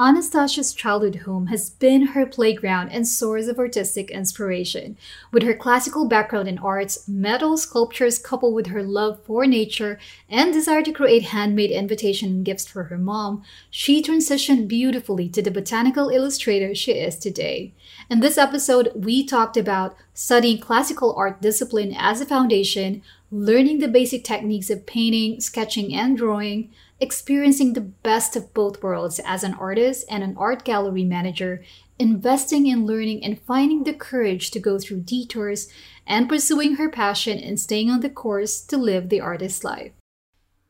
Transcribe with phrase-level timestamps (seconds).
[0.00, 4.96] Anastasia's childhood home has been her playground and source of artistic inspiration.
[5.32, 9.98] With her classical background in arts, metal sculptures coupled with her love for nature
[10.30, 15.50] and desire to create handmade invitation gifts for her mom, she transitioned beautifully to the
[15.50, 17.74] botanical illustrator she is today.
[18.08, 23.02] In this episode, we talked about studying classical art discipline as a foundation,
[23.32, 26.70] learning the basic techniques of painting, sketching, and drawing,
[27.00, 31.62] experiencing the best of both worlds as an artist and an art gallery manager,
[31.98, 35.68] investing in learning and finding the courage to go through detours,
[36.06, 39.92] and pursuing her passion and staying on the course to live the artist's life.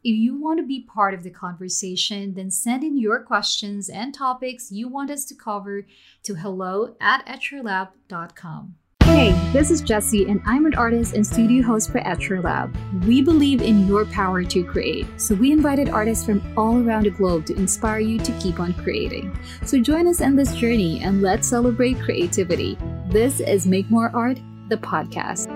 [0.05, 4.15] If you want to be part of the conversation, then send in your questions and
[4.15, 5.87] topics you want us to cover
[6.23, 8.77] to hello at etchrlab.com.
[9.19, 12.73] Hey, this is Jessie, and I'm an artist and studio host for Etchr Lab.
[13.05, 17.11] We believe in your power to create, so we invited artists from all around the
[17.11, 19.37] globe to inspire you to keep on creating.
[19.65, 22.79] So join us in this journey and let's celebrate creativity.
[23.09, 25.48] This is Make More Art, the podcast.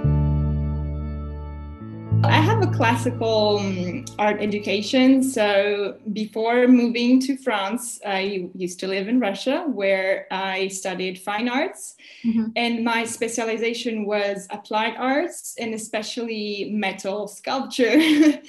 [2.82, 5.22] I have a classical um, art education.
[5.22, 11.48] So before moving to France, I used to live in Russia where I studied fine
[11.48, 11.94] arts.
[12.24, 12.46] Mm-hmm.
[12.56, 17.84] And my specialization was applied arts and especially metal sculpture.
[18.00, 18.42] okay.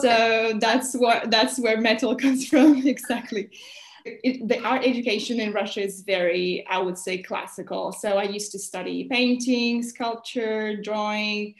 [0.00, 3.50] So that's what that's where metal comes from exactly.
[4.04, 7.92] It, the art education in Russia is very, I would say, classical.
[7.92, 11.54] So I used to study painting, sculpture, drawing,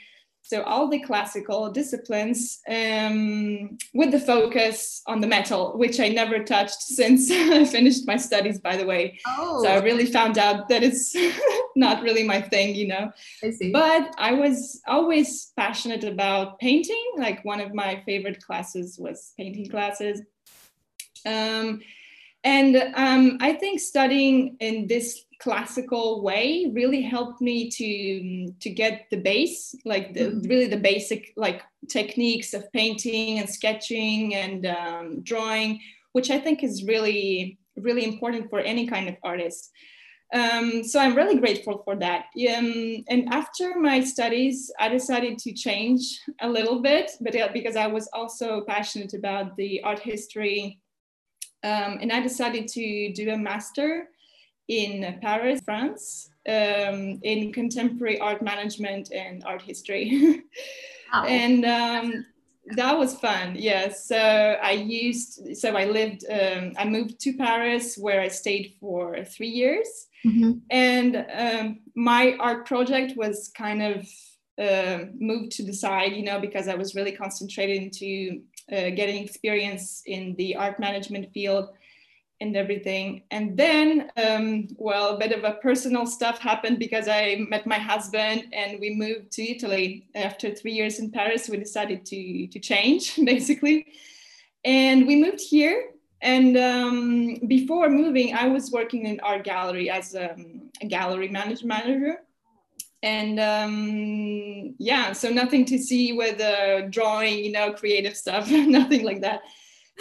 [0.50, 6.42] so all the classical disciplines um, with the focus on the metal, which I never
[6.42, 9.20] touched since I finished my studies, by the way.
[9.28, 9.62] Oh.
[9.62, 11.14] So I really found out that it's
[11.76, 13.12] not really my thing, you know.
[13.44, 13.70] I see.
[13.70, 17.12] But I was always passionate about painting.
[17.16, 20.20] Like one of my favorite classes was painting classes.
[21.24, 21.80] Um,
[22.42, 29.06] and um, I think studying in this classical way really helped me to to get
[29.10, 30.48] the base like the, mm-hmm.
[30.48, 35.80] really the basic like techniques of painting and sketching and um, drawing
[36.12, 39.70] which i think is really really important for any kind of artist
[40.34, 45.54] um, so i'm really grateful for that um, and after my studies i decided to
[45.54, 50.78] change a little bit but uh, because i was also passionate about the art history
[51.64, 54.08] um, and i decided to do a master
[54.70, 60.42] in Paris, France, um, in contemporary art management and art history.
[61.12, 61.24] wow.
[61.24, 62.26] And um,
[62.76, 63.56] that was fun.
[63.58, 64.06] Yes.
[64.06, 69.24] So I used, so I lived, um, I moved to Paris where I stayed for
[69.24, 70.06] three years.
[70.24, 70.52] Mm-hmm.
[70.70, 74.08] And um, my art project was kind of
[74.56, 79.24] uh, moved to the side, you know, because I was really concentrated into uh, getting
[79.24, 81.70] experience in the art management field
[82.40, 83.22] and everything.
[83.30, 87.78] And then, um, well, a bit of a personal stuff happened because I met my
[87.78, 90.08] husband and we moved to Italy.
[90.14, 93.86] After three years in Paris, we decided to, to change, basically.
[94.64, 95.90] And we moved here.
[96.22, 100.36] And um, before moving, I was working in art gallery as a,
[100.80, 102.20] a gallery manage- manager.
[103.02, 109.04] And um, yeah, so nothing to see with uh, drawing, you know, creative stuff, nothing
[109.04, 109.42] like that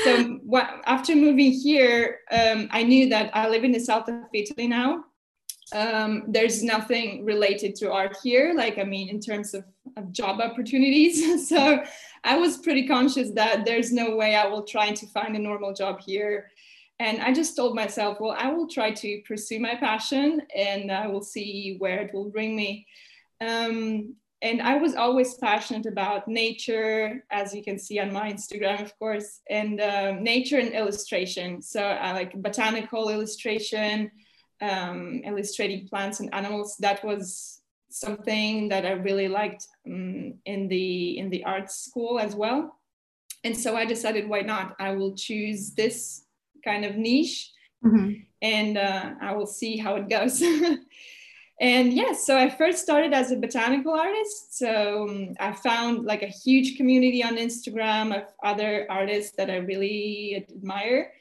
[0.04, 0.40] so
[0.86, 5.06] after moving here, um, I knew that I live in the south of Italy now.
[5.72, 9.64] Um, there's nothing related to art here, like I mean, in terms of,
[9.98, 11.48] of job opportunities.
[11.50, 11.84] so
[12.24, 15.74] I was pretty conscious that there's no way I will try to find a normal
[15.74, 16.50] job here.
[17.00, 21.08] And I just told myself, well, I will try to pursue my passion and I
[21.08, 22.86] will see where it will bring me.
[23.40, 28.82] Um, and I was always passionate about nature, as you can see on my Instagram,
[28.82, 31.62] of course, and um, nature and illustration.
[31.62, 34.12] So I like botanical illustration,
[34.62, 36.78] um, illustrating plants and animals.
[36.80, 42.34] That was something that I really liked um, in the in the art school as
[42.34, 42.80] well.
[43.44, 44.76] And so I decided, why not?
[44.80, 46.24] I will choose this
[46.64, 47.52] kind of niche,
[47.84, 48.22] mm-hmm.
[48.42, 50.42] and uh, I will see how it goes.
[51.60, 54.58] and yes so i first started as a botanical artist.
[54.58, 59.58] So um, i found like a huge community on instagram of other artists that i
[59.58, 61.12] really admire.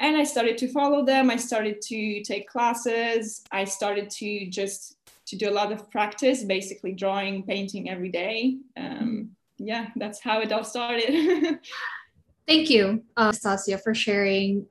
[0.00, 1.30] And i started to follow them.
[1.30, 3.44] I started to take classes.
[3.52, 4.96] I started to just
[5.26, 8.58] to do a lot of practice basically drawing painting every day.
[8.76, 11.58] Um, yeah that's how it all started.
[12.46, 14.66] Thank you uh, stasia for sharing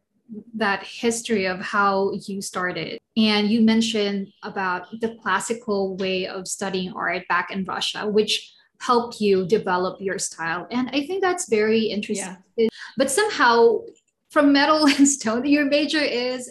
[0.55, 2.99] that history of how you started.
[3.17, 9.21] And you mentioned about the classical way of studying art back in Russia, which helped
[9.21, 10.67] you develop your style.
[10.71, 12.37] And I think that's very interesting.
[12.57, 12.69] Yeah.
[12.97, 13.81] But somehow
[14.31, 15.45] from metal and stone.
[15.45, 16.49] Your major is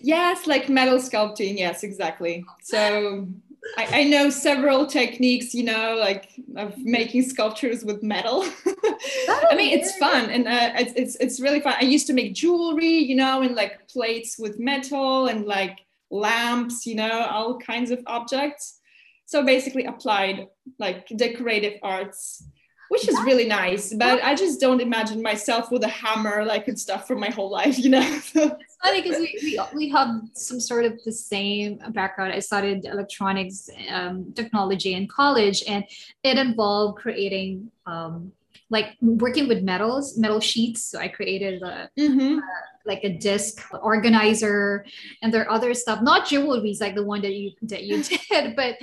[0.00, 1.56] yes, like metal sculpting.
[1.58, 2.44] Yes, exactly.
[2.62, 3.28] So
[3.76, 8.42] I, I, know several techniques, you know, like of making sculptures with metal.
[8.66, 11.74] I mean, it's fun and uh, it's, it's it's really fun.
[11.78, 15.78] I used to make jewelry, you know, and like plates with metal and like
[16.10, 18.80] lamps, you know, all kinds of objects.
[19.26, 20.48] So basically, applied
[20.78, 22.42] like decorative arts
[22.88, 23.92] which is really nice.
[23.92, 27.50] But I just don't imagine myself with a hammer like and stuff for my whole
[27.50, 28.20] life, you know.
[28.82, 32.32] funny because we, we we have some sort of the same background.
[32.32, 35.84] I studied electronics um, technology in college, and
[36.22, 37.70] it involved creating.
[37.86, 38.32] Um,
[38.70, 40.84] like working with metals, metal sheets.
[40.84, 42.36] So I created a, mm-hmm.
[42.36, 42.42] uh,
[42.84, 44.84] like a disc organizer,
[45.22, 48.54] and there are other stuff, not jewelries like the one that you that you did,
[48.54, 48.76] but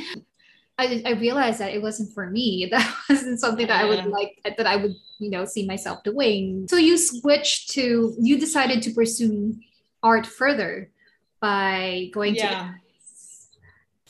[0.78, 2.68] I, I realized that it wasn't for me.
[2.72, 6.68] That wasn't something that I would like, that I would, you know, see myself doing.
[6.70, 9.56] So you switched to, you decided to pursue
[10.06, 10.90] art further
[11.42, 12.50] by going yeah.
[12.50, 12.76] to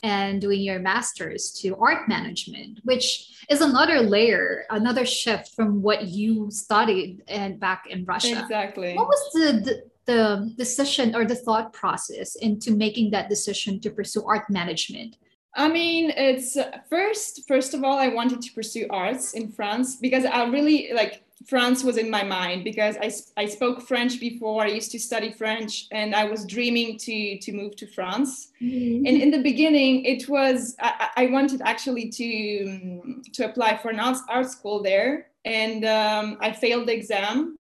[0.04, 6.06] and doing your master's to art management, which is another layer, another shift from what
[6.06, 8.40] you studied and back in Russia.
[8.40, 8.94] Exactly.
[8.94, 9.76] What was the, the
[10.06, 15.18] the decision or the thought process into making that decision to pursue art management?
[15.56, 16.58] I mean, it's
[16.90, 21.24] first, first of all, I wanted to pursue arts in France because I really like
[21.46, 23.12] France was in my mind because I,
[23.42, 24.64] I spoke French before.
[24.64, 28.52] I used to study French and I was dreaming to, to move to France.
[28.62, 29.06] Mm-hmm.
[29.06, 34.00] And in the beginning, it was, I, I wanted actually to, to apply for an
[34.00, 35.28] art, art school there.
[35.44, 37.60] And um, I failed the exam.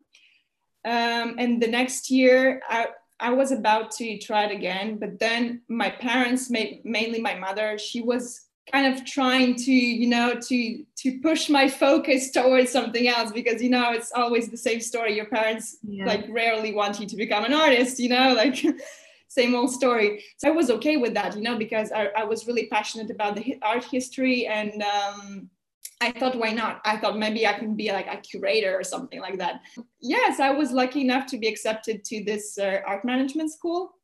[0.83, 2.87] Um, and the next year, I,
[3.19, 8.01] I was about to try it again, but then my parents, mainly my mother, she
[8.01, 13.31] was kind of trying to, you know, to to push my focus towards something else
[13.31, 15.15] because you know it's always the same story.
[15.15, 16.05] Your parents yeah.
[16.05, 18.63] like rarely want you to become an artist, you know, like
[19.27, 20.23] same old story.
[20.37, 23.35] So I was okay with that, you know, because I, I was really passionate about
[23.35, 25.49] the art history and um,
[26.01, 26.81] I thought, why not?
[26.85, 29.61] I thought maybe I can be like a curator or something like that.
[30.01, 33.94] Yes, I was lucky enough to be accepted to this uh, art management school.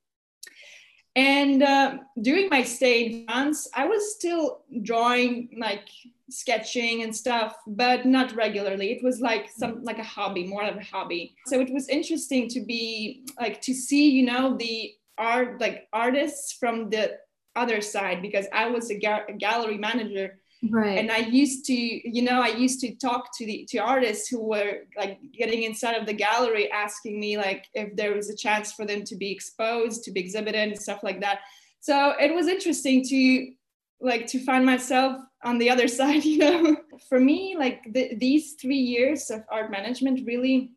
[1.15, 5.89] And uh, during my stay in France, I was still drawing, like
[6.29, 8.91] sketching and stuff, but not regularly.
[8.93, 11.35] It was like some like a hobby, more of a hobby.
[11.47, 16.53] So it was interesting to be like to see, you know, the art like artists
[16.53, 17.17] from the
[17.55, 20.97] other side because I was a, ga- a gallery manager right.
[20.97, 24.43] And i used to you know i used to talk to the to artists who
[24.43, 28.71] were like getting inside of the gallery asking me like if there was a chance
[28.71, 31.39] for them to be exposed to be exhibited and stuff like that.
[31.79, 33.51] So it was interesting to
[33.99, 36.77] like to find myself on the other side you know.
[37.09, 40.71] For me like the, these three years of art management really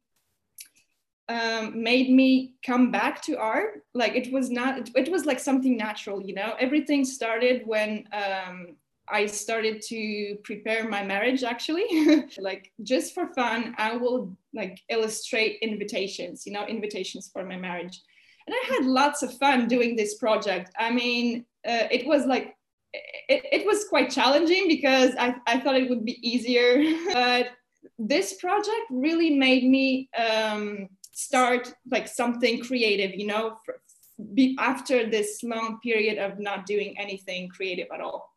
[1.28, 3.82] um, made me come back to art.
[3.94, 6.54] Like it was not it, it was like something natural you know.
[6.58, 8.76] Everything started when um,
[9.08, 11.86] I started to prepare my marriage actually.
[12.38, 18.00] like just for fun, I will like illustrate invitations, you know, invitations for my marriage.
[18.46, 20.70] And I had lots of fun doing this project.
[20.78, 22.56] I mean, uh, it was like,
[22.92, 26.82] it, it was quite challenging because I, I thought it would be easier.
[27.12, 27.48] but
[27.98, 33.80] this project really made me um, start like something creative, you know, for,
[34.34, 38.33] be, after this long period of not doing anything creative at all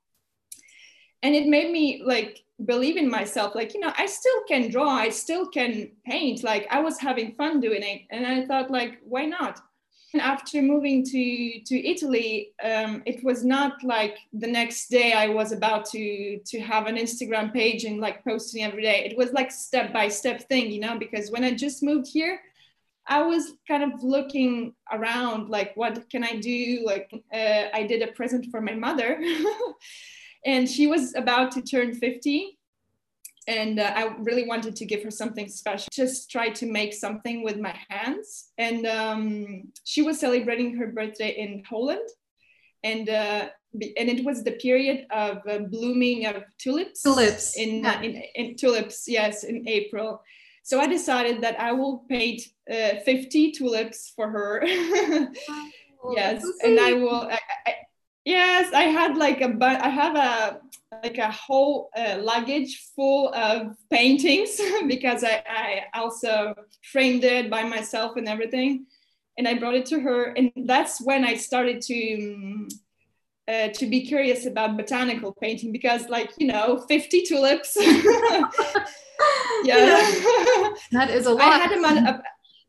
[1.23, 3.55] and it made me like believe in myself.
[3.55, 6.43] Like you know i still can draw i still can paint.
[6.43, 8.01] Like i was having fun doing it.
[8.09, 9.59] And i thought like why not?
[10.13, 15.27] And after moving to to italy um, it was not like the next day i
[15.27, 19.05] was about to to have an instagram page and like posting every day.
[19.05, 22.39] It was like step by step thing you know because when i just moved here
[23.09, 26.83] I was kind of looking around, like, what can I do?
[26.85, 29.17] Like, uh, I did a present for my mother
[30.45, 32.57] and she was about to turn 50
[33.47, 35.87] and uh, i really wanted to give her something special.
[35.91, 38.49] Just try to make something with my hands.
[38.57, 42.07] And um, she was celebrating her birthday in poland.
[42.83, 47.01] And uh, and it was the period of uh, blooming of tulips.
[47.03, 47.57] Tulips.
[47.57, 50.21] In, uh, in, in tulips yes in april.
[50.63, 54.63] So i decided that i will paint uh, 50 tulips for her.
[56.13, 57.73] Yes and i will I, I,
[58.27, 60.59] Yes, I had like a but I have a
[61.01, 66.53] like a whole uh, luggage full of paintings because I, I also
[66.91, 68.85] framed it by myself and everything,
[69.37, 72.23] and I brought it to her, and that's when I started to.
[72.25, 72.67] Um,
[73.49, 78.41] uh, to be curious about botanical painting because like you know 50 tulips yeah.
[79.63, 80.11] yeah.
[80.91, 82.21] that is a lot i had a,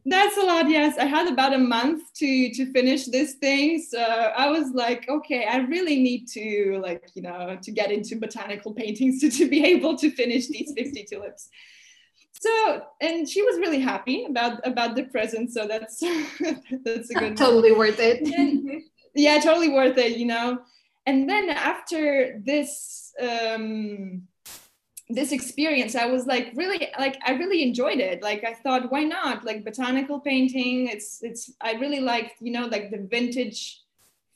[0.09, 0.97] That's a lot, yes.
[0.97, 3.83] I had about a month to to finish this thing.
[3.83, 8.17] So I was like, okay, I really need to like, you know, to get into
[8.17, 11.49] botanical paintings to, to be able to finish these 50 tulips.
[12.33, 15.53] So and she was really happy about about the present.
[15.53, 16.01] So that's
[16.85, 18.23] that's a good totally worth it.
[18.23, 18.83] And,
[19.15, 20.61] yeah, totally worth it, you know.
[21.07, 24.28] And then after this um
[25.11, 28.23] this experience i was like really like i really enjoyed it.
[28.23, 29.45] Like i thought why not?
[29.45, 33.83] Like botanical painting it's it's i really liked you know like the vintage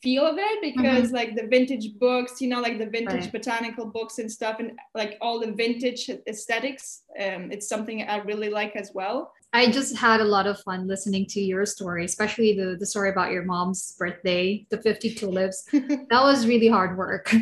[0.02, 1.14] feel of it because mm-hmm.
[1.14, 3.32] like the vintage books you know like the vintage right.
[3.32, 8.48] botanical books and stuff and like all the vintage aesthetics um, it's something i really
[8.48, 9.32] like as well.
[9.54, 13.10] I just had a lot of fun listening to your story especially the, the story
[13.10, 15.68] about your mom's birthday the 50 tulips.
[15.72, 17.32] That was really hard work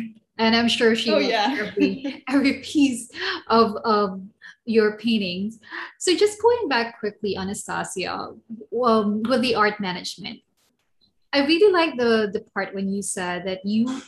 [0.41, 1.55] and I'm sure she oh, yeah.
[1.59, 3.09] every every piece
[3.47, 4.21] of of
[4.65, 5.59] your paintings.
[5.99, 8.33] So just going back quickly, Anastasia,
[8.83, 10.39] um, with the art management,
[11.31, 14.01] I really like the the part when you said that you,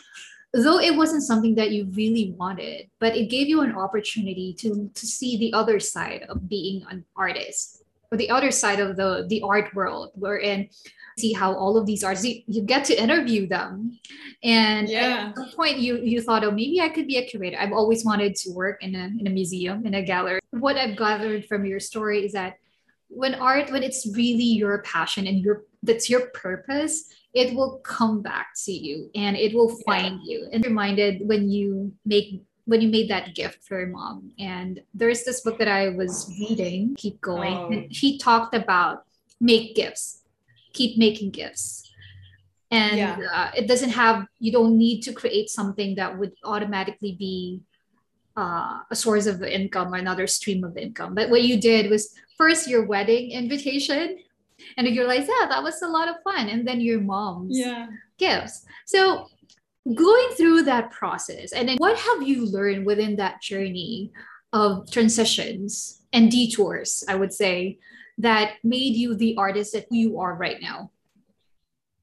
[0.54, 4.90] though it wasn't something that you really wanted, but it gave you an opportunity to
[4.94, 9.26] to see the other side of being an artist or the other side of the
[9.30, 10.70] the art world, wherein
[11.18, 14.00] see how all of these artists you, you get to interview them.
[14.44, 15.30] And yeah.
[15.30, 17.58] at some point you you thought oh maybe i could be a curator.
[17.60, 20.40] I've always wanted to work in a, in a museum in a gallery.
[20.52, 22.58] What i've gathered from your story is that
[23.10, 28.22] when art when it's really your passion and your that's your purpose it will come
[28.22, 30.38] back to you and it will find yeah.
[30.38, 30.50] you.
[30.52, 34.32] And reminded when you make when you made that gift for your mom.
[34.40, 37.54] And there's this book that i was reading keep going.
[37.54, 37.68] Oh.
[37.68, 39.06] and he talked about
[39.42, 40.23] make gifts
[40.74, 41.84] keep making gifts
[42.74, 43.18] and yeah.
[43.32, 47.62] uh, it doesn't have you don't need to create something that would automatically be
[48.36, 52.16] uh, a source of income or another stream of income but what you did was
[52.38, 54.18] first your wedding invitation
[54.78, 57.88] and you realize yeah that was a lot of fun and then your mom's yeah.
[58.18, 59.28] gifts so
[59.94, 64.12] going through that process and then what have you learned within that journey
[64.52, 67.78] of transitions and detours i would say
[68.18, 70.92] that made you the artist that you are right now?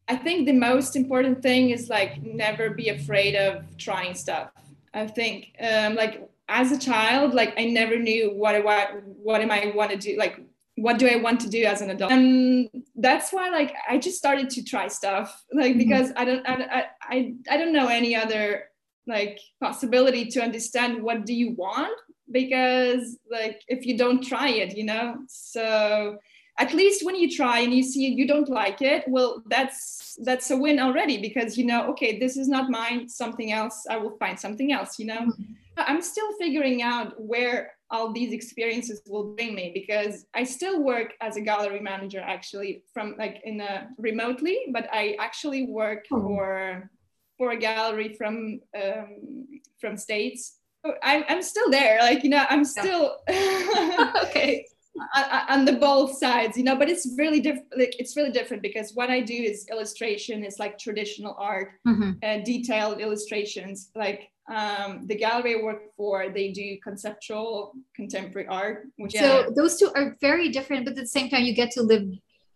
[0.09, 4.51] I think the most important thing is like never be afraid of trying stuff.
[4.93, 9.41] I think um, like as a child, like I never knew what I what what
[9.41, 10.41] am I want to do like
[10.77, 12.11] what do I want to do as an adult?
[12.11, 15.79] And that's why like I just started to try stuff like mm-hmm.
[15.79, 18.65] because I don't I, I I don't know any other
[19.07, 21.97] like possibility to understand what do you want
[22.31, 26.19] because like if you don't try it you know so
[26.59, 30.51] at least when you try and you see you don't like it well that's that's
[30.51, 34.17] a win already because you know okay this is not mine something else i will
[34.19, 35.53] find something else you know mm-hmm.
[35.77, 41.15] i'm still figuring out where all these experiences will bring me because i still work
[41.21, 46.21] as a gallery manager actually from like in a remotely but i actually work oh.
[46.21, 46.91] for
[47.39, 49.47] for a gallery from um,
[49.81, 50.60] from states
[51.03, 54.67] I'm, I'm still there like you know i'm still okay
[55.49, 58.93] on the both sides you know but it's really different like it's really different because
[58.95, 62.13] what i do is illustration it's like traditional art mm-hmm.
[62.23, 68.89] and detailed illustrations like um, the gallery I work for, they do conceptual contemporary art.
[68.97, 71.83] Which so those two are very different, but at the same time, you get to
[71.83, 72.09] live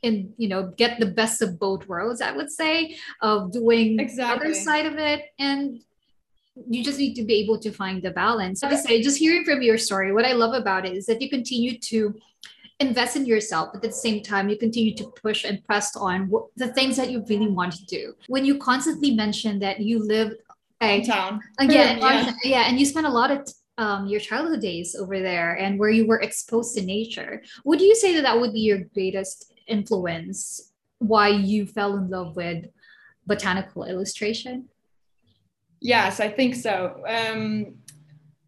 [0.03, 2.21] in, you know, get the best of both worlds.
[2.21, 4.51] I would say of doing exactly.
[4.51, 5.81] other side of it and
[6.69, 8.63] you just need to be able to find the balance.
[8.63, 11.29] I say, just hearing from your story, what I love about it is that you
[11.29, 12.15] continue to
[12.81, 16.29] invest in yourself, but at the same time, you continue to push and press on
[16.29, 18.15] what, the things that you really want to do.
[18.29, 20.35] When you constantly mention that you live
[20.83, 22.33] okay, in town again, yeah.
[22.45, 25.91] yeah, and you spend a lot of um, your childhood days over there and where
[25.91, 30.73] you were exposed to nature, would you say that that would be your greatest influence?
[30.99, 32.67] Why you fell in love with
[33.27, 34.69] botanical illustration?
[35.85, 37.05] Yes, I think so.
[37.07, 37.75] Um,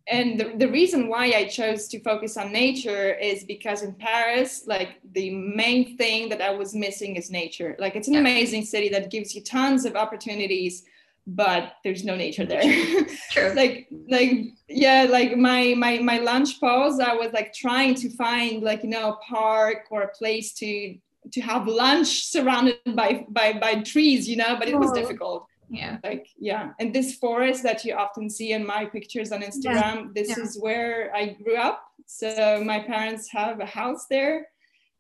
[0.08, 4.62] and the, the reason why I chose to focus on nature is because in Paris,
[4.66, 7.76] like the main thing that I was missing is nature.
[7.78, 10.84] Like it's an amazing city that gives you tons of opportunities,
[11.26, 12.62] but there's no nature there.
[13.32, 13.52] True.
[13.54, 14.30] like like
[14.68, 18.88] yeah, like my my my lunch pause, I was like trying to find like you
[18.88, 20.96] know a park or a place to
[21.32, 24.94] to have lunch surrounded by by by trees, you know, but it was oh.
[24.94, 25.98] difficult yeah.
[26.02, 26.70] Like yeah.
[26.78, 30.06] And this forest that you often see in my pictures on instagram yeah.
[30.14, 30.42] this yeah.
[30.44, 31.82] is where i grew up.
[32.06, 34.48] So my parents have a house there.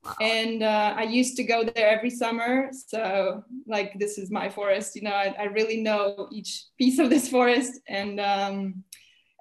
[0.04, 0.14] Wow.
[0.20, 2.70] and uh, i used to go there every summer.
[2.72, 7.10] So like this is my forest you know i, I really know each piece of
[7.10, 7.80] this forest.
[7.88, 8.84] And um,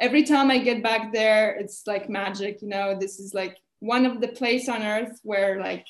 [0.01, 2.97] every time i get back there it's like magic you know.
[2.99, 5.85] This is like one of the place on earth where like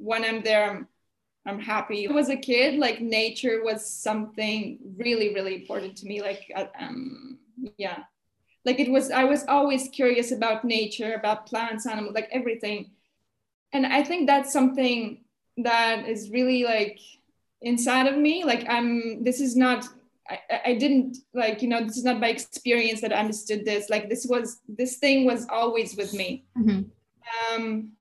[0.00, 0.88] when I'm there, I'm,
[1.46, 2.06] I'm happy.
[2.06, 6.20] When I was a kid, like nature was something really, really important to me.
[6.20, 7.38] Like, uh, um,
[7.78, 8.00] yeah,
[8.64, 12.90] like it was, I was always curious about nature, about plants, animals, like everything.
[13.72, 15.24] And I think that's something
[15.58, 16.98] that is really like
[17.62, 18.44] inside of me.
[18.44, 19.88] Like, I'm, this is not
[20.30, 23.90] I, I didn't like you know this is not by experience that I understood this
[23.90, 26.82] like this was this thing was always with me mm-hmm.
[27.54, 27.92] um,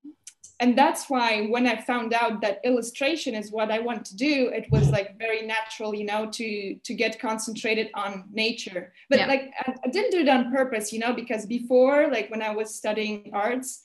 [0.62, 4.50] and that's why when I found out that illustration is what I want to do
[4.50, 9.28] it was like very natural you know to to get concentrated on nature but yeah.
[9.28, 12.56] like I, I didn't do it on purpose you know because before like when I
[12.56, 13.82] was studying arts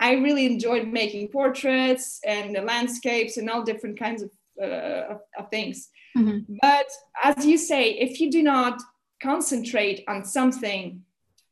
[0.00, 4.30] I really enjoyed making portraits and landscapes and all different kinds of,
[4.62, 6.56] uh, of, of things Mm-hmm.
[6.60, 6.86] But
[7.22, 8.80] as you say, if you do not
[9.22, 11.02] concentrate on something,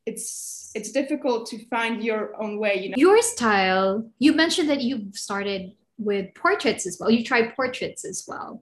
[0.09, 2.75] it's it's difficult to find your own way.
[2.81, 4.09] You know, your style.
[4.19, 7.09] You mentioned that you've started with portraits as well.
[7.11, 8.61] You tried portraits as well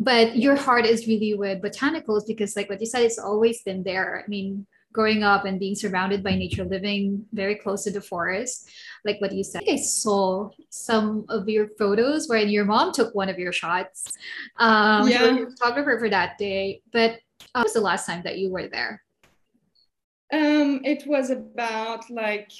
[0.00, 3.84] but your heart is really with botanicals because like what you said it's always been
[3.84, 8.00] there i mean growing up and being surrounded by nature, living very close to the
[8.00, 8.70] forest,
[9.04, 9.62] like what you said.
[9.68, 14.12] I, I saw some of your photos where your mom took one of your shots.
[14.56, 15.24] Um, yeah.
[15.26, 16.80] You were photographer for that day.
[16.92, 17.18] But
[17.54, 19.02] uh, was the last time that you were there?
[20.34, 22.50] Um, it was about like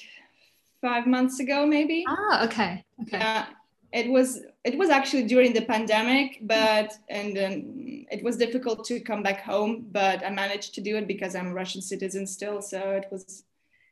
[0.80, 2.04] five months ago, maybe.
[2.08, 2.84] Ah, okay.
[3.02, 3.18] Okay.
[3.18, 3.46] Yeah
[3.94, 9.00] it was it was actually during the pandemic but and um, it was difficult to
[9.00, 12.60] come back home but i managed to do it because i'm a russian citizen still
[12.60, 13.44] so it was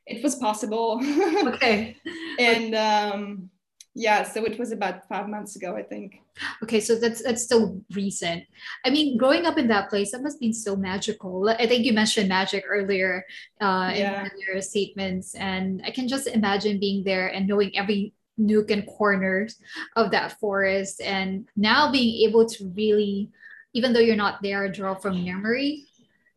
[0.05, 0.99] it was possible
[1.47, 1.95] okay
[2.37, 3.49] and um
[3.95, 6.21] yeah so it was about five months ago i think.
[6.63, 8.43] Okay so that's that's still recent.
[8.83, 11.47] I mean growing up in that place that must be so magical.
[11.47, 13.23] I think you mentioned magic earlier
[13.61, 14.25] uh yeah.
[14.25, 18.87] in your statements and i can just imagine being there and knowing every nook and
[18.87, 19.57] corners
[19.95, 23.29] of that forest and now being able to really
[23.73, 25.85] even though you're not there draw from memory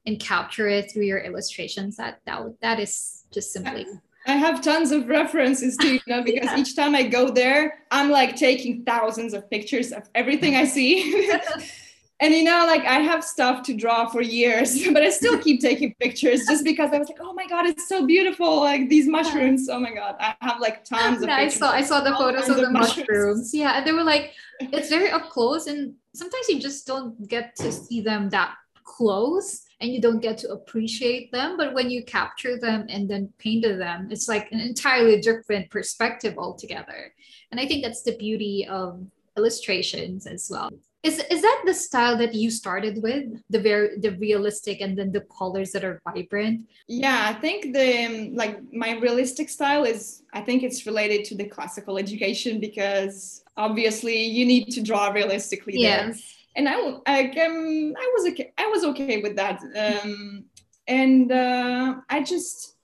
[0.04, 3.86] and capture it through your illustrations that that, that is just simply
[4.26, 6.58] I have tons of references to you know because yeah.
[6.58, 11.30] each time I go there, I'm like taking thousands of pictures of everything I see.
[12.20, 15.60] and you know like i have stuff to draw for years but i still keep
[15.60, 19.06] taking pictures just because i was like oh my god it's so beautiful like these
[19.06, 22.14] mushrooms oh my god i have like tons of yeah, i saw i saw the
[22.14, 23.08] photos of the mushrooms.
[23.08, 27.28] mushrooms yeah and they were like it's very up close and sometimes you just don't
[27.28, 31.90] get to see them that close and you don't get to appreciate them but when
[31.90, 37.12] you capture them and then painted them it's like an entirely different perspective altogether.
[37.50, 40.70] And i think that's the beauty of illustrations as well.
[41.02, 43.26] Is is that the style that you started with?
[43.50, 46.62] The very the realistic and then the colors that are vibrant?
[46.88, 51.44] Yeah i think the like my realistic style is i think it's related to the
[51.44, 56.04] classical education because obviously you need to draw realistically yes.
[56.04, 56.74] there and i
[57.06, 59.60] i um, i was okay i was okay with that.
[59.76, 60.44] Um,
[60.88, 62.76] and uh, i just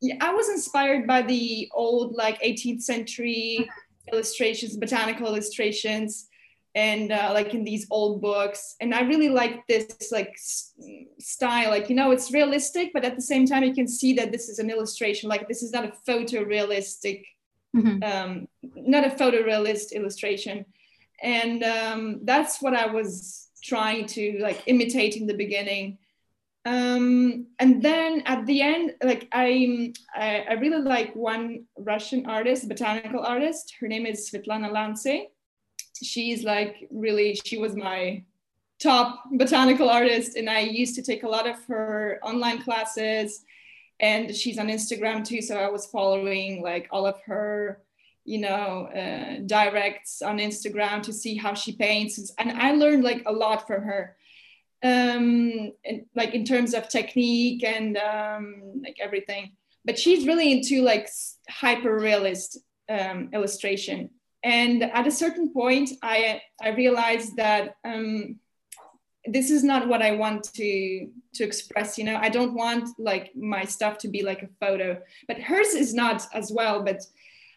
[0.00, 3.68] yeah, i was inspired by the old like 18th century
[4.12, 6.28] illustrations botanical illustrations
[6.74, 8.76] and uh, like in these old books.
[8.80, 11.70] And i really like this like style.
[11.70, 14.48] Like you know it's realistic but at the same time you can see that this
[14.48, 15.30] is an illustration.
[15.30, 17.24] Like this is not a photorealistic
[17.76, 18.02] mm-hmm.
[18.02, 20.64] um, not a photorealist illustration
[21.22, 25.98] and um, that's what i was trying to like imitate in the beginning.
[26.64, 32.68] Um, and then at the end like I, I i really like one russian artist
[32.68, 33.74] botanical artist.
[33.80, 35.06] Her name is svetlana lance.
[36.02, 38.24] She's like really she was my
[38.82, 43.42] top botanical artist and i used to take a lot of her online classes.
[43.98, 47.80] And she's on instagram too so i was following like all of her
[48.26, 53.22] you know uh, directs on instagram to see how she paints and i learned like
[53.26, 54.16] a lot from her
[54.82, 59.52] um and, like in terms of technique and um like everything
[59.84, 61.08] but she's really into like
[61.48, 62.58] hyper realist
[62.88, 64.10] um, illustration
[64.46, 68.36] and at a certain point, I, I realized that um,
[69.24, 71.98] this is not what I want to, to express.
[71.98, 75.74] You know, I don't want like my stuff to be like a photo, but hers
[75.74, 76.84] is not as well.
[76.84, 77.02] But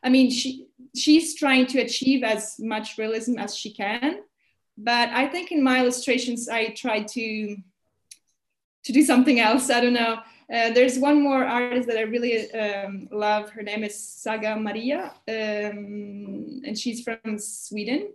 [0.03, 4.21] I mean, she, she's trying to achieve as much realism as she can.
[4.77, 7.57] But I think in my illustrations, I try to,
[8.83, 9.69] to do something else.
[9.69, 10.19] I don't know.
[10.51, 13.51] Uh, there's one more artist that I really um, love.
[13.51, 18.13] Her name is Saga Maria, um, and she's from Sweden.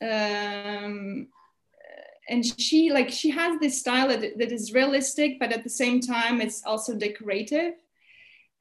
[0.00, 1.28] Um,
[2.28, 6.00] and she like she has this style that, that is realistic, but at the same
[6.00, 7.74] time, it's also decorative.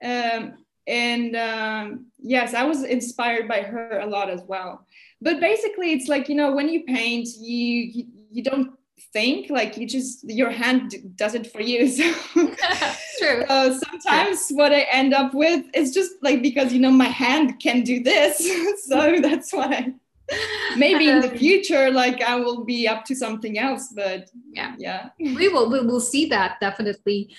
[0.04, 4.86] Um, and um, yes i was inspired by her a lot as well.
[5.22, 8.72] But basically it's like you know when you paint you you, you don't
[9.14, 11.88] think like you just your hand does it for you.
[13.22, 13.46] So True.
[13.48, 17.60] so sometimes what i end up with is just like because you know my hand
[17.60, 18.36] can do this.
[18.88, 19.94] So that's what i
[20.78, 24.76] maybe in the um, future like i will be up to something else but yeah.
[24.78, 25.10] yeah.
[25.20, 27.36] We will we will see that definitely.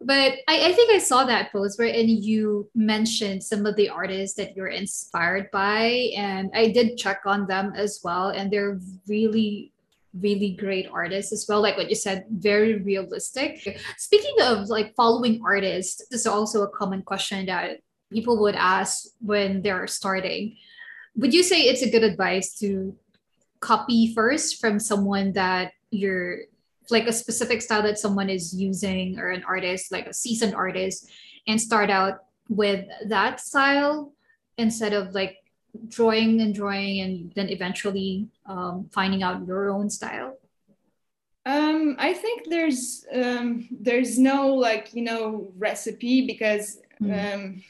[0.00, 3.88] But I, I think i saw that post where and you mentioned some of the
[3.88, 8.78] artists that you're inspired by and i did check on them as well and they're
[9.08, 9.72] really
[10.20, 11.60] really great artists as well.
[11.60, 13.60] Like what you said very realistic.
[13.98, 17.80] Speaking of like following artists this is also a common question that
[18.12, 20.56] people would ask when they're starting
[21.16, 22.96] would you say it's a good advice to
[23.60, 26.40] copy first from someone that you're
[26.90, 31.10] like a specific style that someone is using or an artist like a seasoned artist
[31.46, 34.12] and start out with that style
[34.58, 35.38] instead of like
[35.88, 40.38] drawing and drawing and then eventually um, finding out your own style
[41.44, 47.62] um, i think there's um, there's no like you know recipe because mm.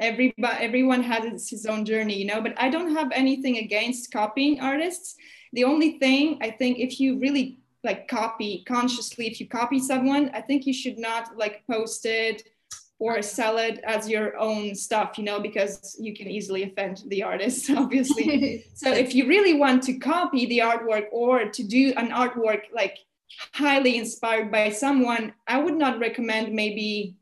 [0.00, 4.60] Everybody everyone has his own journey you know but i don't have anything against copying
[4.60, 5.16] artists.
[5.52, 10.30] The only thing i think if you really like copy consciously if you copy someone
[10.34, 12.42] i think you should not like post it
[13.00, 17.22] or sell it as your own stuff you know because you can easily offend the
[17.22, 18.64] artist obviously.
[18.74, 22.98] So if you really want to copy the artwork or to do an artwork like
[23.52, 27.17] highly inspired by someone i would not recommend maybe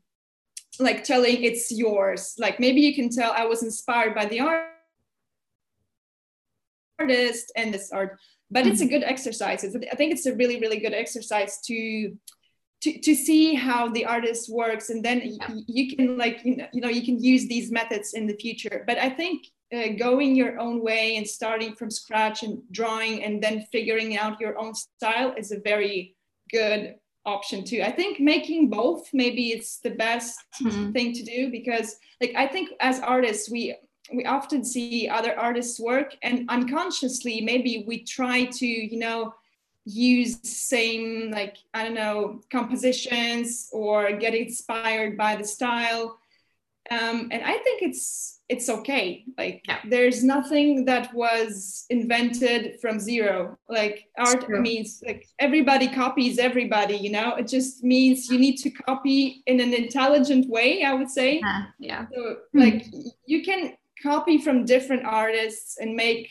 [0.79, 4.39] like telling it's yours like maybe you can tell i was inspired by the
[6.99, 8.93] artist and this art but it's a mm-hmm.
[8.93, 12.15] good exercise it's, i think it's a really really good exercise to
[12.79, 15.49] to, to see how the artist works and then yeah.
[15.67, 18.83] you can like you know, you know you can use these methods in the future
[18.85, 23.43] but i think uh, going your own way and starting from scratch and drawing and
[23.43, 26.15] then figuring out your own style is a very
[26.51, 26.95] good
[27.27, 27.81] option too.
[27.83, 30.91] I think making both maybe it's the best mm-hmm.
[30.93, 33.75] thing to do because like I think as artists we
[34.13, 39.33] we often see other artists work and unconsciously maybe we try to you know
[39.85, 46.17] use same like I don't know compositions or get inspired by the style
[46.89, 49.25] um, and I think it's it's okay.
[49.37, 49.79] Like yeah.
[49.89, 53.57] there's nothing that was invented from zero.
[53.67, 57.35] Like art means like everybody copies everybody you know?
[57.35, 61.39] It just means you need to copy in an intelligent way i would say.
[61.43, 62.05] Yeah, yeah.
[62.13, 62.59] so hmm.
[62.59, 62.85] like
[63.25, 66.29] you can copy from different artists and make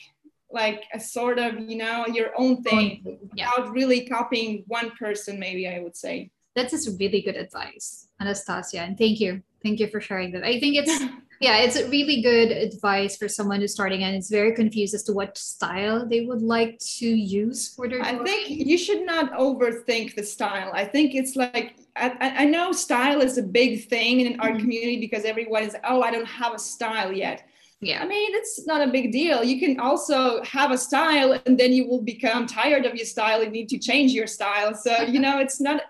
[0.51, 3.51] like a sort of you know your own thing yeah.
[3.57, 6.31] without really copying one person maybe i would say.
[6.55, 9.43] That's just really good advice anastasia and thank you.
[9.63, 10.45] Thank you for sharing that.
[10.45, 11.05] I think it's
[11.41, 15.03] yeah it's a really good advice for someone who's starting and is very confused as
[15.03, 19.33] to what style they would like to use for their i think you should not
[19.33, 20.71] overthink the style.
[20.75, 24.59] I think it's like i, I know style is a big thing in our mm-hmm.
[24.59, 27.47] community because everyone is oh i don't have a style yet.
[27.81, 28.03] Yeah.
[28.03, 29.45] I mean it's not a big deal.
[29.45, 33.43] You can also have a style and then you will become tired of your style
[33.43, 34.75] and need to change your style.
[34.75, 35.83] So you know it's not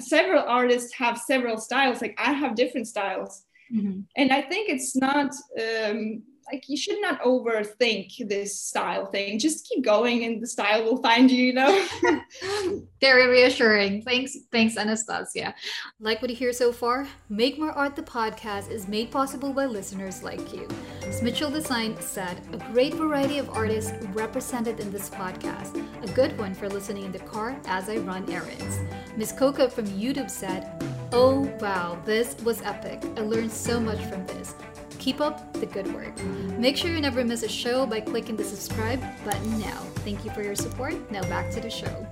[0.00, 2.02] several artists have several styles.
[2.02, 4.00] Like i have different styles Mm-hmm.
[4.16, 6.22] And I think it's not um,
[6.52, 9.38] like you should not overthink this style thing.
[9.38, 11.86] Just keep going and the style will find you, you know?
[13.00, 14.02] Very reassuring.
[14.02, 15.54] Thanks, thanks, Anastasia.
[15.98, 17.08] Like what you hear so far?
[17.30, 20.68] Make More Art the podcast is made possible by listeners like you.
[21.06, 25.82] As Mitchell Design said, a great variety of artists represented in this podcast.
[26.02, 28.78] A good one for listening in the car as I run errands.
[29.16, 30.82] Miss Coca from YouTube said,
[31.14, 33.02] Oh wow, this was epic.
[33.16, 34.54] I learned so much from this.
[35.02, 36.16] Keep up the good work.
[36.60, 39.78] Make sure you never miss a show by clicking the subscribe button now.
[40.04, 40.94] Thank you for your support.
[41.10, 42.06] Now back to the show.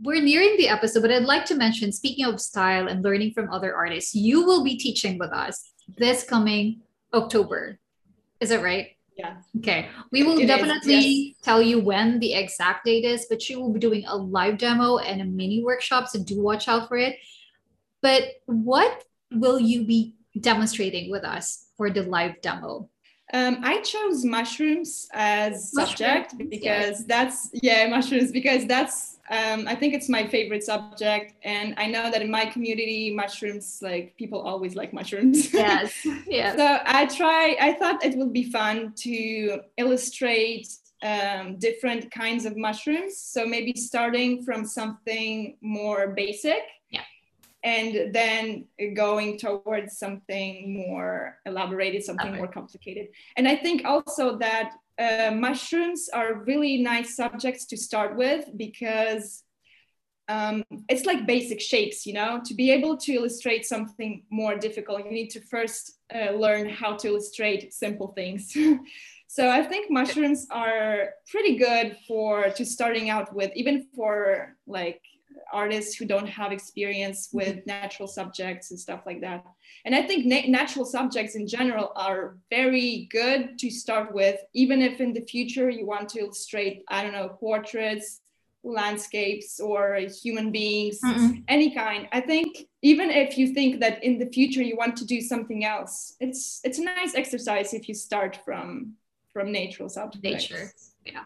[0.00, 3.52] We're nearing the episode, but I'd like to mention speaking of style and learning from
[3.52, 6.82] other artists, you will be teaching with us this coming
[7.12, 7.80] October.
[8.38, 8.90] Is it right?
[9.16, 9.38] Yeah.
[9.56, 9.88] Okay.
[10.12, 11.36] We will it definitely is, yes.
[11.42, 14.98] tell you when the exact date is, but you will be doing a live demo
[14.98, 16.06] and a mini workshop.
[16.06, 17.16] So do watch out for it.
[18.02, 22.90] But what will you be demonstrating with us for the live demo?
[23.32, 29.92] Um, I chose mushrooms as subject because that's yeah mushrooms because that's um, I think
[29.92, 34.74] it's my favorite subject and I know that in my community mushrooms like people always
[34.74, 35.52] like mushrooms.
[35.58, 35.92] Yes,
[36.26, 36.56] yes.
[36.56, 37.56] so I try.
[37.60, 40.68] I thought it would be fun to illustrate
[41.02, 43.18] um, different kinds of mushrooms.
[43.18, 46.62] So maybe starting from something more basic
[47.64, 52.36] and then going towards something more elaborated, something okay.
[52.36, 53.08] more complicated.
[53.36, 59.44] And I think also that uh, mushrooms are really nice subjects to start with because
[60.28, 65.04] um, it's like basic shapes, you know, to be able to illustrate something more difficult,
[65.04, 68.54] you need to first uh, learn how to illustrate simple things.
[69.26, 75.00] so I think mushrooms are pretty good for to starting out with, even for like
[75.52, 77.70] artists who don't have experience with mm-hmm.
[77.70, 79.44] natural subjects and stuff like that.
[79.84, 84.82] And I think na- natural subjects in general are very good to start with, even
[84.82, 88.20] if in the future you want to illustrate, I don't know, portraits,
[88.64, 91.42] landscapes, or human beings, Mm-mm.
[91.48, 92.08] any kind.
[92.12, 95.64] I think even if you think that in the future you want to do something
[95.64, 98.94] else, it's it's a nice exercise if you start from
[99.32, 100.22] from natural subjects.
[100.22, 100.72] Nature,
[101.06, 101.24] yeah.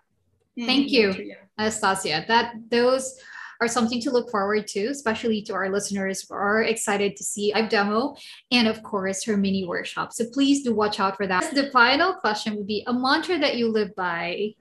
[0.58, 1.34] Mm, Thank you.
[1.58, 2.24] Anastasia.
[2.28, 3.18] That those
[3.62, 7.52] are something to look forward to, especially to our listeners who are excited to see
[7.52, 8.16] live demo
[8.50, 10.12] and of course her mini workshop.
[10.12, 11.54] So please do watch out for that.
[11.54, 14.54] The final question would be a mantra that you live by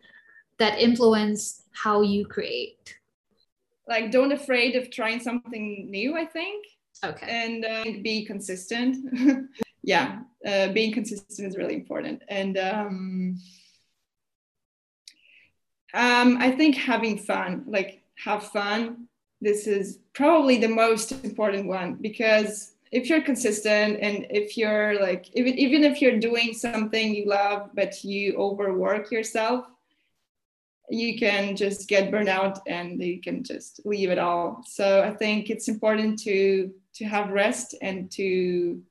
[0.59, 2.97] that influence how you create.
[3.87, 6.67] Like don't afraid of trying something new, I think.
[7.03, 7.25] Okay.
[7.27, 9.49] And uh, be consistent.
[9.83, 12.21] yeah, uh, being consistent is really important.
[12.29, 13.37] And um,
[15.95, 19.07] um, I think having fun, like have fun.
[19.41, 25.25] This is probably the most important one because if you're consistent and if you're like
[25.33, 29.65] even, even if you're doing something you love but you overwork yourself
[30.89, 35.09] you can just get burned out and you can just leave it all so i
[35.09, 38.81] think it's important to to have rest and to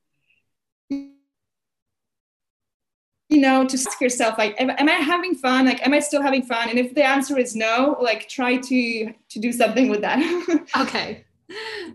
[3.30, 5.64] you know to ask yourself like am, am, i having fun?
[5.64, 6.68] Like am i still having fun?
[6.68, 10.20] And if the answer is no like try to to do something with that.
[10.76, 11.24] Okay.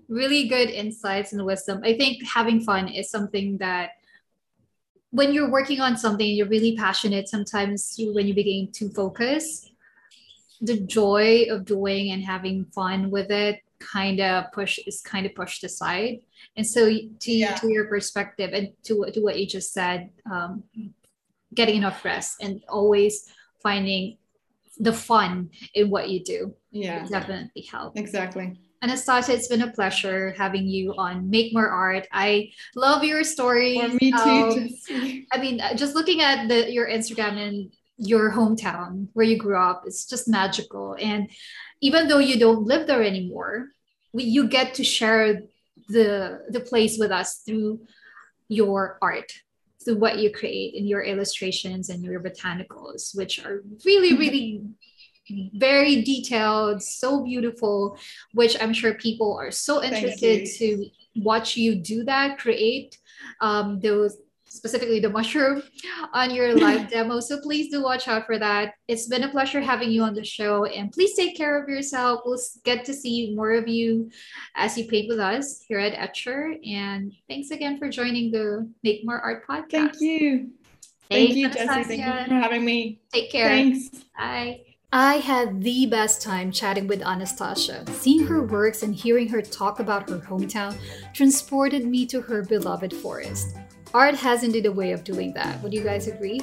[0.09, 1.81] Really good insights and wisdom.
[1.83, 3.91] I think having fun is something that
[5.11, 9.69] when you're working on something you're really passionate sometimes you when you begin to focus
[10.61, 15.35] the joy of doing and having fun with it kind of push is kind of
[15.35, 16.21] pushed aside.
[16.55, 17.55] And so to, yeah.
[17.55, 20.63] to your perspective and to, to what you just said um,
[21.55, 23.31] getting enough rest and always
[23.63, 24.17] finding
[24.77, 26.53] the fun in what you do.
[26.71, 27.05] Yeah.
[27.09, 27.97] definitely help.
[27.97, 28.57] Exactly.
[28.81, 32.07] Anastasia, it's been a pleasure having you on Make More Art.
[32.11, 33.93] I love your stories.
[33.99, 34.69] Me too.
[34.93, 39.37] Um, I mean, uh, just looking at the your Instagram and your hometown where you
[39.37, 40.95] grew up, it's just magical.
[40.99, 41.31] And
[41.81, 43.69] even though you don't live there anymore,
[44.13, 45.41] we, you get to share
[45.87, 47.79] the the place with us through
[48.49, 49.31] your art
[49.85, 54.19] to what you create in your illustrations and your botanicals, which are really, mm-hmm.
[54.19, 54.61] really
[55.55, 57.97] very detailed, so beautiful,
[58.33, 62.97] which I'm sure people are so interested to watch you do that, create
[63.41, 64.17] um, those
[64.55, 65.61] specifically the mushroom
[66.13, 67.19] on your live demo.
[67.19, 68.73] So please do watch out for that.
[68.87, 72.21] It's been a pleasure having you on the show and please take care of yourself.
[72.25, 74.09] We'll get to see more of you
[74.55, 76.57] as you paint with us here at Etchr.
[76.67, 79.71] And thanks again for joining the Make More Art podcast.
[79.71, 80.51] Thank you.
[81.09, 81.83] Thank you, Jessie.
[81.83, 82.99] Thank you for having me.
[83.13, 83.47] Take care.
[83.47, 83.89] Thanks.
[84.17, 84.61] Bye.
[84.91, 87.83] I had the best time chatting with Anastasia.
[87.91, 90.77] Seeing her works and hearing her talk about her hometown
[91.13, 93.57] transported me to her beloved forest.
[93.95, 95.63] Art has indeed a way of doing that.
[95.63, 96.41] Would you guys agree?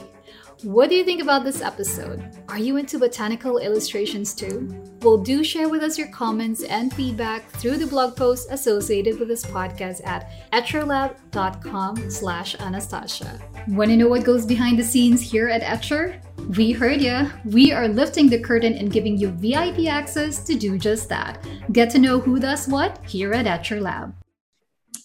[0.62, 2.24] What do you think about this episode?
[2.48, 4.82] Are you into botanical illustrations too?
[5.02, 9.28] Well, do share with us your comments and feedback through the blog post associated with
[9.28, 13.38] this podcast at etchrlab.com slash Anastasia.
[13.68, 16.22] Want to know what goes behind the scenes here at Etchr?
[16.56, 17.28] We heard ya.
[17.44, 21.46] We are lifting the curtain and giving you VIP access to do just that.
[21.70, 24.14] Get to know who does what here at Etchr Lab.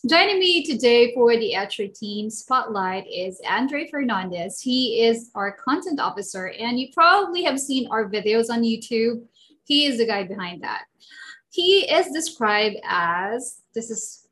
[0.07, 4.61] Joining me today for the Etchr Team Spotlight is Andre Fernandez.
[4.61, 9.23] He is our content officer, and you probably have seen our videos on YouTube.
[9.65, 10.85] He is the guy behind that.
[11.49, 14.29] He is described as this is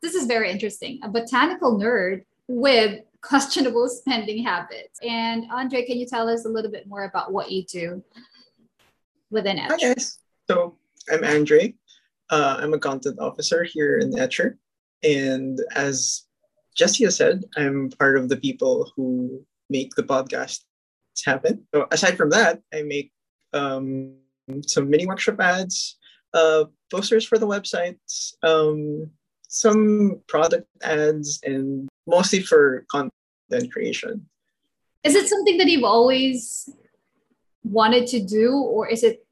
[0.00, 5.00] this is very interesting, a botanical nerd with questionable spending habits.
[5.02, 8.04] And Andre, can you tell us a little bit more about what you do
[9.30, 9.70] within Etchr?
[9.70, 10.18] Hi guys.
[10.48, 10.76] So
[11.10, 11.74] I'm Andre.
[12.30, 14.56] Uh, I'm a content officer here in Etchr.
[15.02, 16.24] And as
[16.76, 20.60] Jessie said, I'm part of the people who make the podcast
[21.24, 21.66] happen.
[21.74, 23.12] So aside from that, I make
[23.52, 24.14] um,
[24.66, 25.96] some mini workshop ads,
[26.34, 29.10] uh, posters for the websites, um,
[29.48, 34.26] some product ads, and mostly for content creation.
[35.04, 36.68] Is it something that you've always
[37.64, 39.24] wanted to do, or is it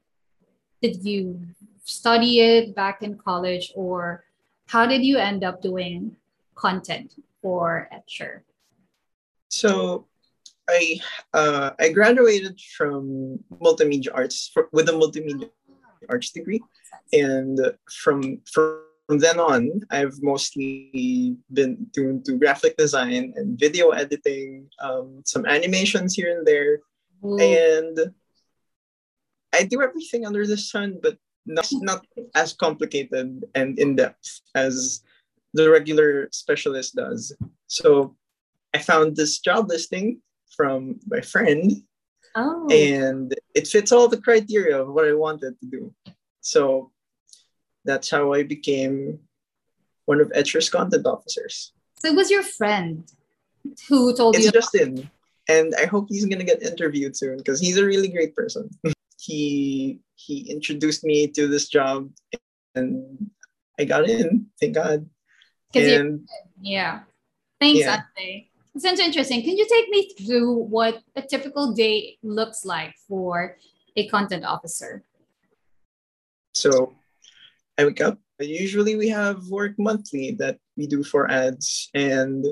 [0.81, 1.40] did you
[1.85, 4.23] study it back in college, or
[4.66, 6.16] how did you end up doing
[6.55, 8.40] content for Etchr?
[9.48, 10.07] So
[10.68, 11.00] I
[11.33, 15.50] uh, I graduated from multimedia arts for, with a multimedia
[16.09, 16.62] arts degree,
[17.12, 17.59] and
[18.03, 25.20] from from then on, I've mostly been doing to graphic design and video editing, um,
[25.24, 26.81] some animations here and there,
[27.24, 27.38] Ooh.
[27.38, 28.14] and
[29.53, 35.02] I do everything under the sun, but not not as complicated and in depth as
[35.52, 37.35] the regular specialist does.
[37.66, 38.16] So
[38.74, 40.20] I found this job listing
[40.57, 41.72] from my friend.
[42.35, 42.66] Oh.
[42.70, 45.94] And it fits all the criteria of what I wanted to do.
[46.40, 46.90] So
[47.85, 49.20] that's how I became
[50.07, 51.72] one of Etchr's content officers.
[52.00, 53.04] So it was your friend
[53.88, 54.48] who told it's you?
[54.48, 55.11] It's Justin.
[55.48, 58.68] And I hope he's gonna get interviewed soon because he's a really great person.
[59.18, 62.11] he he introduced me to this job
[62.74, 63.31] and
[63.79, 65.09] I got in, thank God.
[65.74, 66.29] And
[66.61, 67.00] yeah.
[67.61, 68.03] Thanks, yeah.
[68.18, 68.50] Ate.
[68.79, 69.42] Sounds interesting.
[69.42, 73.57] Can you take me through what a typical day looks like for
[73.96, 75.05] a content officer?
[76.55, 76.94] So
[77.79, 78.18] I wake up.
[78.40, 81.90] Usually we have work monthly that we do for ads.
[81.94, 82.46] And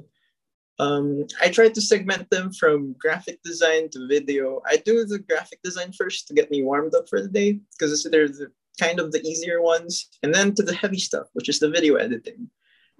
[0.83, 4.61] um, I try to segment them from graphic design to video.
[4.67, 8.03] I do the graphic design first to get me warmed up for the day because
[8.11, 10.09] they're the, kind of the easier ones.
[10.23, 12.51] And then to the heavy stuff, which is the video editing.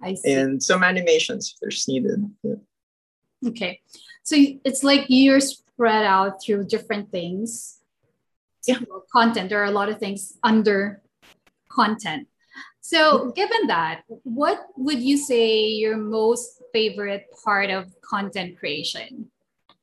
[0.01, 0.31] I see.
[0.33, 2.19] And some animations if there's needed.
[2.43, 3.49] Yeah.
[3.49, 3.81] Okay.
[4.23, 7.79] So it's like you're spread out through different things.
[8.65, 8.79] Yeah.
[9.11, 9.49] Content.
[9.49, 11.01] There are a lot of things under
[11.69, 12.27] content.
[12.81, 19.31] So, given that, what would you say your most favorite part of content creation?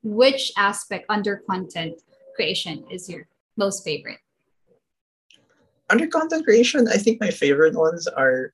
[0.03, 2.01] Which aspect under content
[2.35, 4.19] creation is your most favorite?
[5.89, 8.53] Under content creation, I think my favorite ones are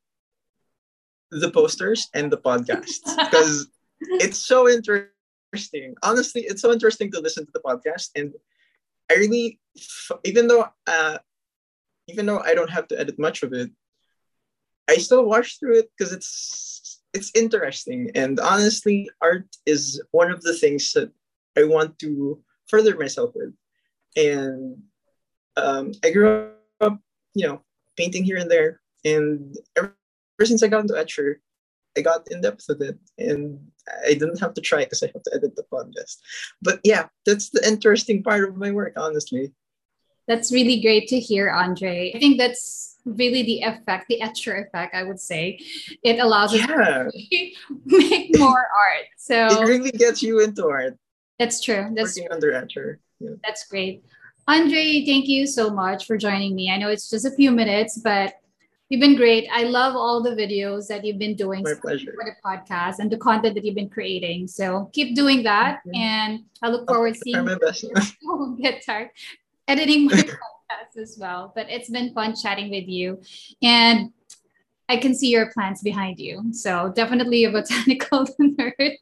[1.32, 3.68] the posters and the podcasts because
[4.24, 5.94] it's so interesting.
[6.04, 8.34] Honestly, it's so interesting to listen to the podcast, and
[9.12, 9.60] I really,
[10.24, 11.18] even though, uh,
[12.08, 13.72] even though I don't have to edit much of it,
[14.90, 18.12] I still watch through it because it's it's interesting.
[18.16, 21.12] And honestly, art is one of the things that
[21.58, 23.54] I want to further myself with.
[24.16, 24.78] And
[25.56, 27.00] um, I grew up,
[27.34, 27.62] you know,
[27.98, 29.96] painting here and there, and ever,
[30.44, 31.36] since I got into Etchr,
[31.98, 33.60] I got in depth with it, and
[34.06, 36.18] I didn't have to try because I have to edit the podcast.
[36.62, 39.54] But yeah, that's the interesting part of my work, honestly.
[40.28, 42.12] That's really great to hear, Andre.
[42.14, 45.60] I think that's really the effect, the Etchr effect, I would say.
[46.04, 47.08] It allows us yeah.
[47.10, 47.52] to
[47.86, 49.06] make more art.
[49.18, 50.98] So it really gets you into art.
[51.40, 51.92] That's true.
[51.94, 52.98] That's working under Etchr.
[53.20, 53.32] Yeah.
[53.44, 54.04] That's great.
[54.48, 56.72] Andre, thank you so much for joining me.
[56.72, 58.36] I know it's just a few minutes, but
[58.90, 59.50] You've been great.
[59.52, 62.14] I love all the videos that you've been doing My pleasure.
[62.14, 64.48] for the podcast and the content that you've been creating.
[64.48, 65.82] So keep doing that.
[65.94, 67.84] And I look forward to seeing my best.
[68.22, 69.10] you get tired
[69.68, 70.24] editing my
[70.70, 71.52] podcast as well.
[71.56, 73.22] But it's been fun chatting with you.
[73.62, 74.12] And
[74.90, 76.54] I can see your plants behind you.
[76.54, 78.96] So definitely a botanical nerd.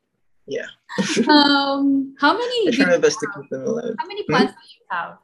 [0.48, 0.68] Yeah.
[1.28, 2.68] um, how many?
[2.68, 3.96] I try my best to keep them alive.
[4.00, 4.60] How many plants hmm?
[4.62, 5.18] do you have?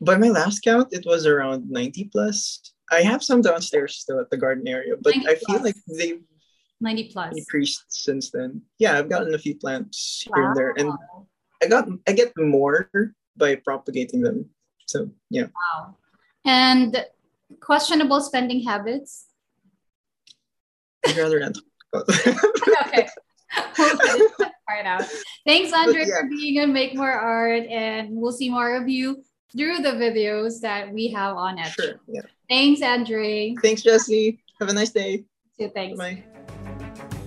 [0.00, 2.60] by my last count, it was around 90 plus.
[2.90, 6.22] I have some downstairs still at the garden area, but I feel like they've
[6.80, 8.62] 90 plus increased since then.
[8.78, 10.36] Yeah, I've gotten a few plants wow.
[10.36, 10.92] here and there, and
[11.62, 12.90] I got I get more
[13.36, 14.50] by propagating them.
[14.86, 15.46] So yeah.
[15.54, 15.96] Wow.
[16.44, 17.04] And
[17.60, 19.26] questionable spending habits.
[21.06, 21.56] I'd rather not.
[21.94, 23.08] okay.
[24.66, 25.04] part out.
[25.46, 26.20] Thanks, Andre, yeah.
[26.20, 29.22] for being on Make More Art, and we'll see more of you
[29.56, 31.68] through the videos that we have on it.
[31.68, 31.94] Sure.
[32.08, 32.22] Yeah.
[32.48, 33.54] Thanks, Andre.
[33.62, 34.40] Thanks, Jesse.
[34.60, 35.24] Have a nice day.
[35.58, 35.98] So thanks.
[35.98, 36.24] Bye.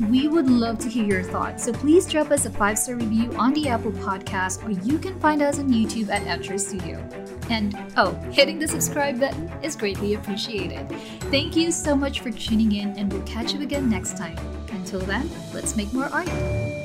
[0.08, 3.34] We would love to hear your thoughts, so please drop us a five star review
[3.34, 7.04] on the Apple Podcast, or you can find us on YouTube at Etchr Studio.
[7.50, 10.88] And oh, hitting the subscribe button is greatly appreciated.
[11.32, 14.38] Thank you so much for tuning in, and we'll catch you again next time.
[14.72, 16.79] Until then, let's make more art.